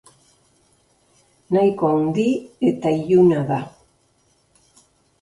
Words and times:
Nahiko 1.57 1.93
handi 1.97 2.27
eta 2.73 2.97
iluna 3.05 3.47
da. 3.55 3.63